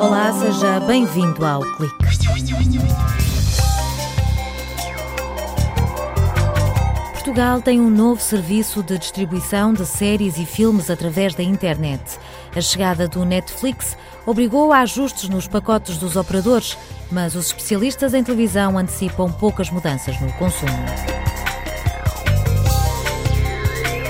[0.00, 1.96] Olá, seja bem-vindo ao Clique.
[7.12, 12.20] Portugal tem um novo serviço de distribuição de séries e filmes através da internet.
[12.54, 16.78] A chegada do Netflix obrigou a ajustes nos pacotes dos operadores,
[17.10, 20.70] mas os especialistas em televisão antecipam poucas mudanças no consumo.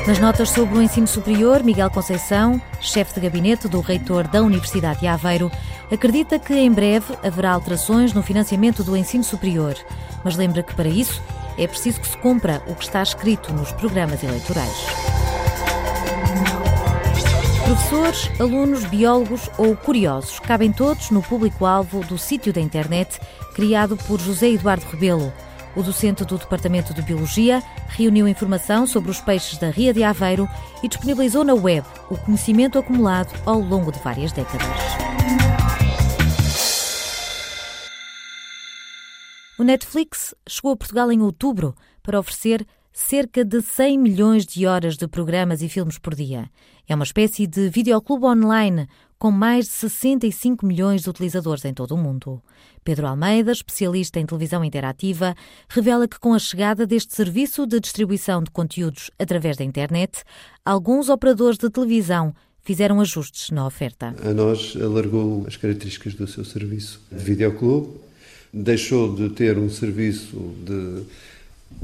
[0.07, 5.01] Nas notas sobre o ensino superior, Miguel Conceição, chefe de gabinete do reitor da Universidade
[5.01, 5.50] de Aveiro,
[5.91, 9.77] acredita que em breve haverá alterações no financiamento do ensino superior,
[10.25, 11.22] mas lembra que para isso
[11.57, 14.86] é preciso que se cumpra o que está escrito nos programas eleitorais.
[17.64, 23.19] Professores, alunos, biólogos ou curiosos cabem todos no público-alvo do sítio da internet
[23.55, 25.33] criado por José Eduardo Rebelo.
[25.75, 30.46] O docente do Departamento de Biologia reuniu informação sobre os peixes da Ria de Aveiro
[30.82, 34.69] e disponibilizou na web o conhecimento acumulado ao longo de várias décadas.
[39.58, 44.98] O Netflix chegou a Portugal em outubro para oferecer cerca de 100 milhões de horas
[44.98, 46.50] de programas e filmes por dia.
[46.86, 48.86] É uma espécie de videoclube online
[49.23, 52.42] com mais de 65 milhões de utilizadores em todo o mundo.
[52.83, 55.37] Pedro Almeida, especialista em televisão interativa,
[55.69, 60.25] revela que com a chegada deste serviço de distribuição de conteúdos através da internet,
[60.65, 62.34] alguns operadores de televisão
[62.65, 64.12] fizeram ajustes na oferta.
[64.25, 67.91] A nós alargou as características do seu serviço de videoclube,
[68.53, 71.05] deixou de ter um serviço de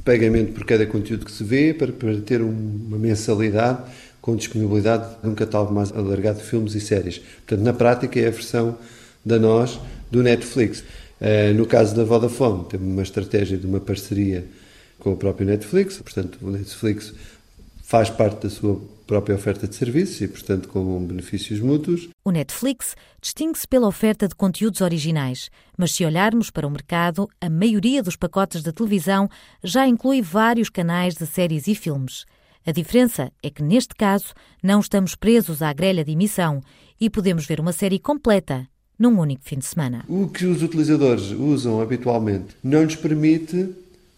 [0.05, 3.83] pagamento por cada conteúdo que se vê para, para ter uma mensalidade
[4.29, 7.17] com disponibilidade de um catálogo mais alargado de filmes e séries.
[7.17, 8.77] Portanto, na prática, é a versão
[9.25, 10.81] da nós do Netflix.
[11.19, 14.45] Uh, no caso da Vodafone, temos uma estratégia de uma parceria
[14.99, 17.15] com o próprio Netflix, portanto, o Netflix
[17.83, 22.11] faz parte da sua própria oferta de serviços e, portanto, com benefícios mútuos.
[22.23, 27.49] O Netflix distingue-se pela oferta de conteúdos originais, mas se olharmos para o mercado, a
[27.49, 29.27] maioria dos pacotes de televisão
[29.65, 32.27] já inclui vários canais de séries e filmes.
[32.69, 36.61] A diferença é que, neste caso, não estamos presos à grelha de emissão
[37.01, 38.69] e podemos ver uma série completa
[38.99, 40.05] num único fim de semana.
[40.07, 43.71] O que os utilizadores usam habitualmente não lhes permite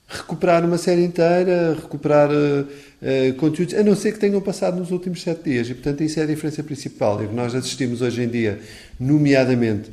[0.08, 4.90] recuperar uma série inteira, recuperar uh, uh, conteúdos, a não ser que tenham passado nos
[4.90, 5.70] últimos sete dias.
[5.70, 7.22] E, portanto, isso é a diferença principal.
[7.22, 8.60] E que nós assistimos hoje em dia,
[8.98, 9.92] nomeadamente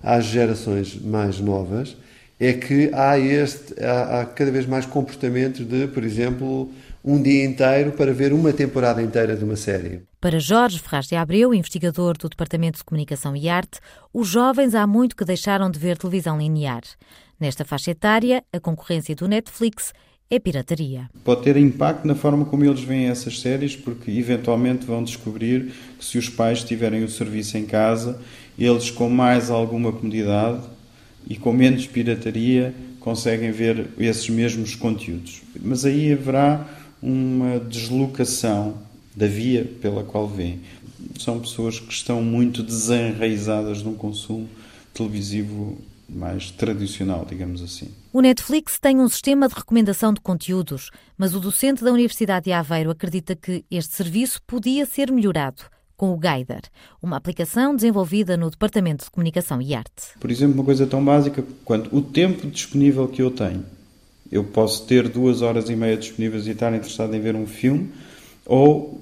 [0.00, 1.96] às gerações mais novas,
[2.38, 6.70] é que há, este, há, há cada vez mais comportamentos de, por exemplo,
[7.06, 10.02] um dia inteiro para ver uma temporada inteira de uma série.
[10.20, 13.78] Para Jorge Ferraz de Abreu, investigador do Departamento de Comunicação e Arte,
[14.12, 16.82] os jovens há muito que deixaram de ver televisão linear.
[17.38, 19.92] Nesta faixa etária, a concorrência do Netflix
[20.28, 21.08] é pirataria.
[21.22, 26.04] Pode ter impacto na forma como eles veem essas séries, porque eventualmente vão descobrir que
[26.04, 28.20] se os pais tiverem o serviço em casa,
[28.58, 30.62] eles com mais alguma comodidade
[31.24, 35.40] e com menos pirataria conseguem ver esses mesmos conteúdos.
[35.62, 36.66] Mas aí haverá
[37.02, 38.78] uma deslocação
[39.14, 40.60] da via pela qual vêm.
[41.18, 44.48] São pessoas que estão muito desenraizadas num consumo
[44.92, 47.88] televisivo mais tradicional, digamos assim.
[48.12, 52.52] O Netflix tem um sistema de recomendação de conteúdos, mas o docente da Universidade de
[52.52, 55.64] Aveiro acredita que este serviço podia ser melhorado
[55.96, 56.62] com o Guider,
[57.02, 60.18] uma aplicação desenvolvida no Departamento de Comunicação e Arte.
[60.20, 63.64] Por exemplo, uma coisa tão básica quanto o tempo disponível que eu tenho.
[64.30, 67.90] Eu posso ter duas horas e meia disponíveis e estar interessado em ver um filme,
[68.44, 69.00] ou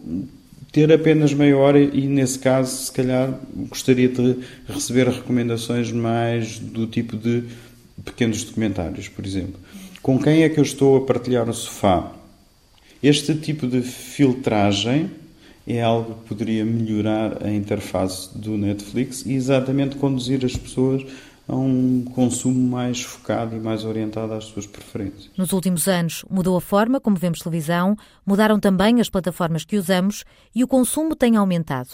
[0.73, 3.33] ter apenas meia hora e nesse caso se calhar
[3.69, 7.45] gostaria de receber recomendações mais do tipo de
[8.05, 9.55] pequenos documentários, por exemplo.
[10.03, 12.13] Com quem é que eu estou a partilhar o sofá?
[13.03, 15.11] Este tipo de filtragem
[15.67, 21.05] é algo que poderia melhorar a interface do Netflix e exatamente conduzir as pessoas
[21.47, 25.31] a um consumo mais focado e mais orientado às suas preferências.
[25.37, 30.25] Nos últimos anos, mudou a forma como vemos televisão, mudaram também as plataformas que usamos
[30.55, 31.91] e o consumo tem aumentado.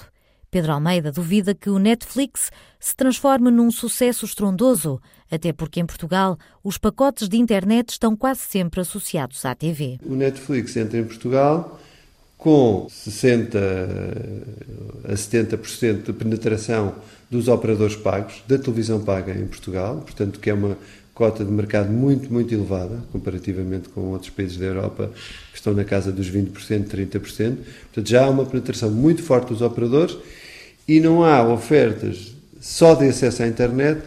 [0.50, 6.36] Pedro Almeida duvida que o Netflix se transforme num sucesso estrondoso, até porque em Portugal
[6.63, 9.98] os pacotes de internet estão quase sempre associados à TV.
[10.04, 11.79] O Netflix entra em Portugal
[12.41, 13.59] com 60
[15.04, 16.95] a 70% de penetração
[17.31, 20.77] dos operadores pagos, da televisão paga em Portugal, portanto, que é uma
[21.15, 25.10] cota de mercado muito, muito elevada, comparativamente com outros países da Europa,
[25.53, 27.19] que estão na casa dos 20%, 30%.
[27.19, 30.16] Portanto, já há uma penetração muito forte dos operadores
[30.89, 34.01] e não há ofertas só de acesso à internet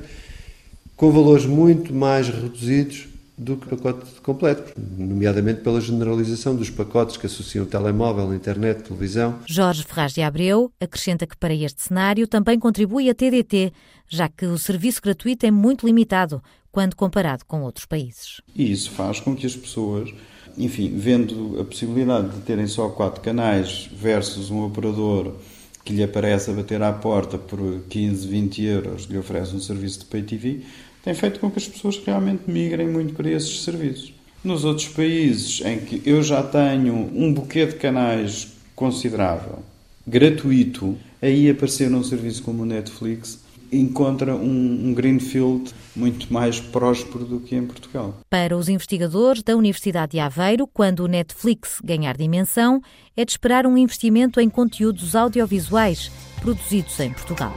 [0.98, 3.13] com valores muito mais reduzidos
[3.44, 9.40] do que o pacote completo, nomeadamente pela generalização dos pacotes que associam telemóvel, internet, televisão.
[9.46, 13.74] Jorge Ferraz de Abreu acrescenta que para este cenário também contribui a TDT,
[14.08, 16.42] já que o serviço gratuito é muito limitado
[16.72, 18.42] quando comparado com outros países.
[18.56, 20.10] E isso faz com que as pessoas,
[20.58, 25.36] enfim, vendo a possibilidade de terem só quatro canais versus um operador
[25.84, 27.60] que lhe aparece a bater à porta por
[27.90, 30.62] 15, 20 euros, lhe oferece um serviço de pay TV,
[31.04, 34.14] tem feito com que as pessoas realmente migrem muito para esses serviços.
[34.44, 39.60] Nos outros países em que eu já tenho um buquê de canais considerável,
[40.08, 47.26] gratuito, aí aparecer num serviço como o Netflix encontra um, um greenfield muito mais próspero
[47.26, 48.20] do que em Portugal.
[48.30, 52.82] Para os investigadores da Universidade de Aveiro, quando o Netflix ganhar dimensão,
[53.18, 56.12] é de esperar um investimento em conteúdos audiovisuais
[56.42, 57.54] produzidos em Portugal.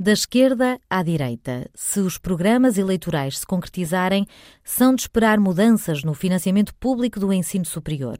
[0.00, 4.26] Da esquerda à direita, se os programas eleitorais se concretizarem,
[4.64, 8.16] são de esperar mudanças no financiamento público do ensino superior.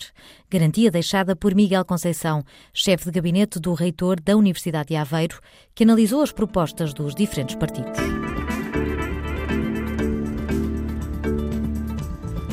[0.50, 2.44] Garantia deixada por Miguel Conceição,
[2.74, 5.40] chefe de gabinete do reitor da Universidade de Aveiro,
[5.74, 7.98] que analisou as propostas dos diferentes partidos.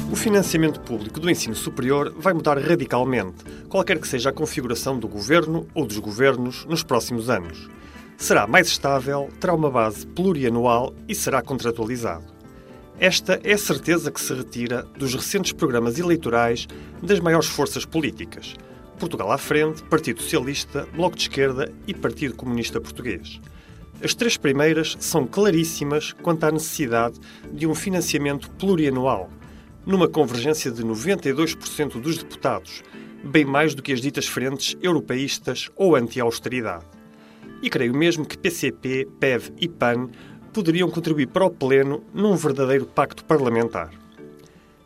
[0.10, 5.10] O financiamento público do ensino superior vai mudar radicalmente, qualquer que seja a configuração do
[5.10, 7.68] governo ou dos governos nos próximos anos
[8.18, 12.26] será mais estável, terá uma base plurianual e será contratualizado.
[13.00, 16.68] Esta é a certeza que se retira dos recentes programas eleitorais
[17.02, 18.56] das maiores forças políticas.
[19.00, 23.40] Portugal à Frente, Partido Socialista, Bloco de Esquerda e Partido Comunista Português.
[24.04, 27.20] As três primeiras são claríssimas quanto à necessidade
[27.54, 29.30] de um financiamento plurianual,
[29.86, 32.82] numa convergência de 92% dos deputados,
[33.24, 36.97] bem mais do que as ditas frentes europeístas ou anti-austeridade.
[37.62, 40.10] E creio mesmo que PCP, PEV e PAN
[40.54, 43.92] poderiam contribuir para o Pleno num verdadeiro pacto parlamentar.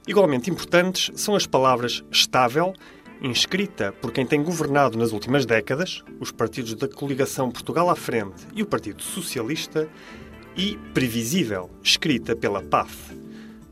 [0.07, 2.73] Igualmente importantes são as palavras estável,
[3.21, 8.47] inscrita por quem tem governado nas últimas décadas, os partidos da coligação Portugal à Frente
[8.53, 9.87] e o Partido Socialista,
[10.57, 13.17] e previsível, escrita pela PAF.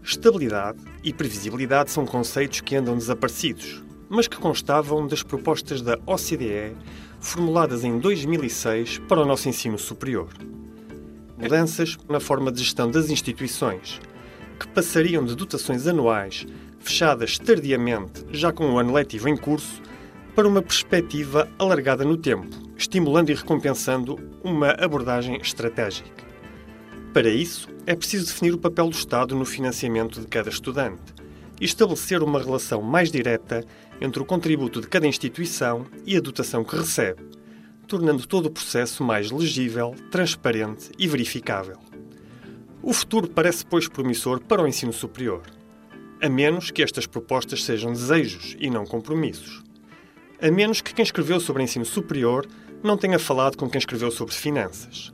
[0.04, 6.76] Estabilidade e previsibilidade são conceitos que andam desaparecidos, mas que constavam das propostas da OCDE
[7.20, 10.30] formuladas em 2006 para o nosso ensino superior.
[11.38, 14.02] Mudanças na forma de gestão das instituições,
[14.60, 16.46] que passariam de dotações anuais,
[16.80, 19.82] fechadas tardiamente, já com o ano letivo em curso,
[20.36, 26.10] para uma perspectiva alargada no tempo, estimulando e recompensando uma abordagem estratégica.
[27.14, 31.19] Para isso, é preciso definir o papel do Estado no financiamento de cada estudante
[31.60, 33.64] e estabelecer uma relação mais direta
[34.00, 37.22] entre o contributo de cada instituição e a dotação que recebe,
[37.88, 41.78] tornando todo o processo mais legível, transparente e verificável.
[42.82, 45.42] O futuro parece, pois, promissor para o ensino superior,
[46.22, 49.62] a menos que estas propostas sejam desejos e não compromissos.
[50.42, 52.48] A menos que quem escreveu sobre ensino superior
[52.82, 55.12] não tenha falado com quem escreveu sobre finanças.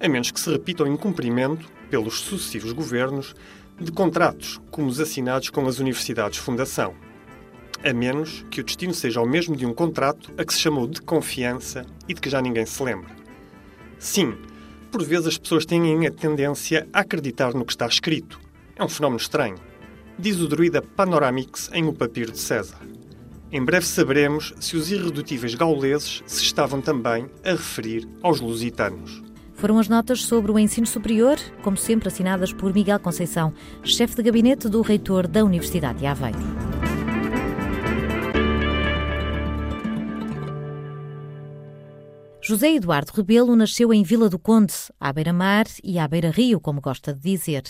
[0.00, 3.34] A menos que se repita o incumprimento, pelos sucessivos governos,
[3.82, 6.94] de contratos como os assinados com as universidades fundação
[7.84, 10.86] a menos que o destino seja o mesmo de um contrato a que se chamou
[10.86, 13.10] de confiança e de que já ninguém se lembra.
[13.98, 14.36] Sim,
[14.90, 18.40] por vezes as pessoas têm a tendência a acreditar no que está escrito.
[18.76, 19.56] É um fenómeno estranho.
[20.18, 22.78] Diz o druida Panoramix em O Papiro de César.
[23.50, 29.22] Em breve saberemos se os irredutíveis gauleses se estavam também a referir aos lusitanos.
[29.62, 33.54] Foram as notas sobre o ensino superior, como sempre assinadas por Miguel Conceição,
[33.84, 36.36] chefe de gabinete do reitor da Universidade de Aveiro.
[42.42, 47.14] José Eduardo Rebelo nasceu em Vila do Conde, à beira-mar e à beira-rio, como gosta
[47.14, 47.62] de dizer.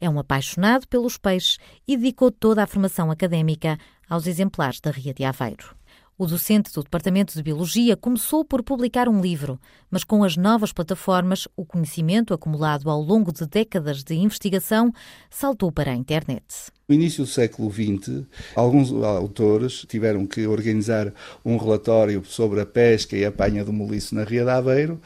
[0.00, 3.78] É um apaixonado pelos peixes e dedicou toda a formação académica
[4.10, 5.76] aos exemplares da Ria de Aveiro.
[6.18, 10.72] O docente do Departamento de Biologia começou por publicar um livro, mas com as novas
[10.72, 14.90] plataformas, o conhecimento acumulado ao longo de décadas de investigação
[15.28, 16.42] saltou para a internet.
[16.88, 21.12] No início do século XX, alguns autores tiveram que organizar
[21.44, 24.98] um relatório sobre a pesca e a apanha do moliço na Ria de Aveiro.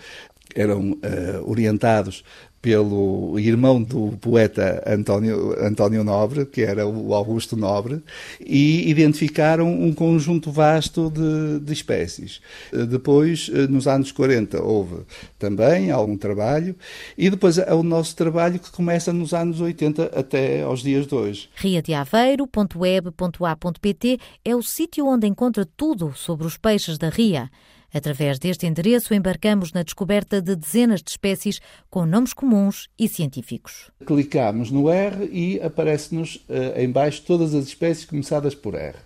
[0.54, 2.22] Eram uh, orientados
[2.62, 8.02] pelo irmão do poeta António, António Nobre, que era o Augusto Nobre,
[8.38, 12.42] e identificaram um conjunto vasto de, de espécies.
[12.88, 14.96] Depois, nos anos 40, houve
[15.38, 16.76] também algum trabalho,
[17.16, 21.14] e depois é o nosso trabalho que começa nos anos 80 até aos dias de
[21.14, 21.48] hoje.
[21.54, 27.50] riadeaveiro.web.a.pt é o sítio onde encontra tudo sobre os peixes da ria.
[27.92, 33.90] Através deste endereço, embarcamos na descoberta de dezenas de espécies com nomes comuns e científicos.
[34.06, 38.96] Clicamos no R e aparece-nos uh, em baixo todas as espécies começadas por R.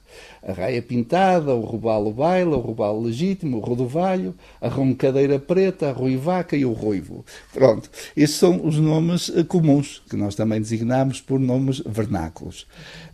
[0.42, 5.92] A raia pintada, o robalo baila, o robalo legítimo, o rodovalho, a roncadeira preta, a
[5.92, 7.24] ruivaca e o ruivo.
[7.52, 12.66] Pronto, esses são os nomes uh, comuns, que nós também designamos por nomes vernáculos.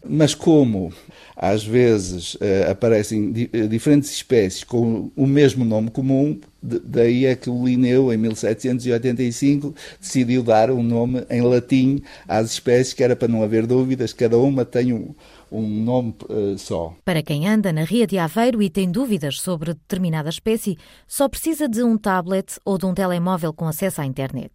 [0.04, 0.92] Mas como
[1.36, 7.48] às vezes uh, aparecem di diferentes espécies com o mesmo nome comum, daí é que
[7.48, 13.28] o Linneu, em 1785, decidiu dar um nome em latim às espécies, que era para
[13.28, 15.14] não haver dúvidas, cada uma tem um,
[15.50, 16.94] um nome uh, só.
[17.04, 20.76] Para quem anda na Ria de Aveiro e tem dúvidas sobre determinada espécie,
[21.06, 24.52] só precisa de um tablet ou de um telemóvel com acesso à internet.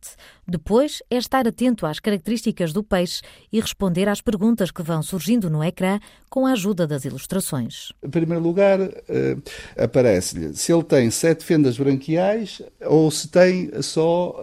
[0.48, 3.22] Depois é estar atento às características do peixe
[3.52, 6.00] e responder às perguntas que vão surgindo no ecrã
[6.30, 7.92] com a ajuda das ilustrações.
[8.04, 8.92] Em primeiro lugar, uh,
[9.78, 14.40] aparece-lhe se ele tem sete fendas branquiais ou se tem só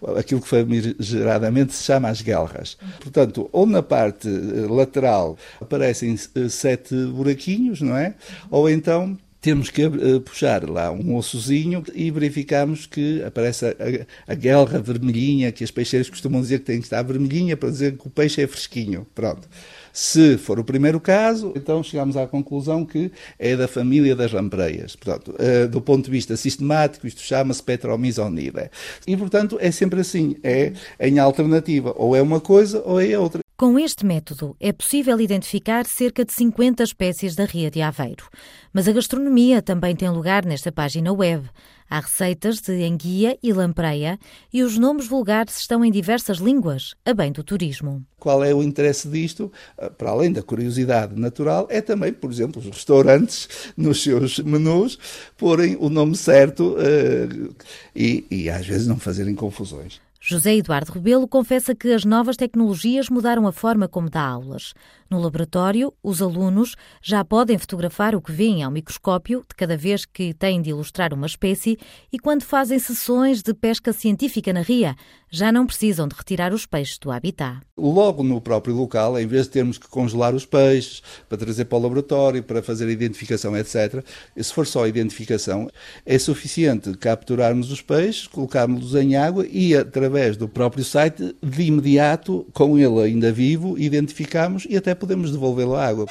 [0.00, 2.78] uh, aquilo que famigeramente se chama as guelras.
[3.00, 4.28] Portanto, ou na parte
[4.68, 8.14] lateral aparecem sete buraquinhos, não é?
[8.50, 14.34] Ou então temos que uh, puxar lá um ossozinho e verificamos que aparece a, a,
[14.34, 18.06] guelra vermelhinha, que as peixeiras costumam dizer que tem que estar vermelhinha para dizer que
[18.06, 19.06] o peixe é fresquinho.
[19.14, 19.46] Pronto.
[19.92, 24.96] Se for o primeiro caso, então chegamos à conclusão que é da família das lampreias.
[24.96, 28.70] Portanto, uh, do ponto de vista sistemático, isto chama-se Petromysonida.
[29.06, 33.43] E, portanto, é sempre assim, é em alternativa, ou é uma coisa ou é outra.
[33.56, 38.28] Com este método é possível identificar cerca de 50 espécies da Ria de Aveiro.
[38.72, 41.48] Mas a gastronomia também tem lugar nesta página web.
[41.88, 44.18] Há receitas de enguia e lampreia
[44.52, 48.04] e os nomes vulgares estão em diversas línguas, a bem do turismo.
[48.18, 49.52] Qual é o interesse disto?
[49.78, 54.98] Ah, para além da curiosidade natural, é também, por exemplo, os restaurantes, nos seus menus,
[55.38, 57.54] porem o nome certo uh,
[57.94, 60.00] e, e às vezes não fazerem confusões.
[60.26, 64.72] José Eduardo Rebelo confessa que as novas tecnologias mudaram a forma como dá aulas.
[65.10, 70.06] No laboratório, os alunos já podem fotografar o que veem ao microscópio de cada vez
[70.06, 71.78] que têm de ilustrar uma espécie
[72.10, 74.96] e quando fazem sessões de pesca científica na ria,
[75.30, 77.60] já não precisam de retirar os peixes do habitat.
[77.76, 81.76] Logo no próprio local, em vez de termos que congelar os peixes para trazer para
[81.76, 84.04] o laboratório, para fazer a identificação, etc.,
[84.36, 85.68] se for só a identificação,
[86.06, 92.46] é suficiente capturarmos os peixes, colocarmos-los em água e, através do próprio site, de imediato,
[92.52, 96.06] com ele ainda vivo, identificamos e até podemos devolvê-lo à água.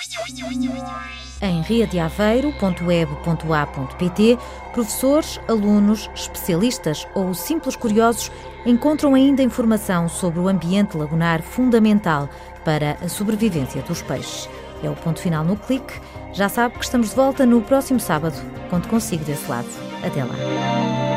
[1.44, 4.40] Em riadeaveiro.web.a.pt,
[4.72, 8.32] professores, alunos, especialistas ou simples curiosos
[8.66, 12.30] encontram ainda informação sobre o ambiente lagunar fundamental
[12.64, 14.50] para a sobrevivência dos peixes.
[14.82, 16.00] É o ponto final no clique.
[16.32, 18.36] Já sabe que estamos de volta no próximo sábado.
[18.70, 19.68] Conto consigo desse lado.
[20.02, 21.13] Até lá.